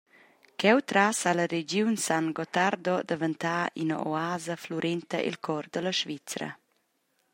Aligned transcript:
Cheutras 0.61 1.15
sa 1.21 1.31
la 1.37 1.45
regiun 1.55 1.95
San 2.05 2.25
Gottardo 2.39 2.95
daventar 3.09 3.67
ina 3.83 3.97
«oasa» 4.09 4.55
flurenta 4.63 5.17
el 5.29 5.35
cor 5.45 5.65
dalla 5.73 5.93
Svizra. 5.99 6.49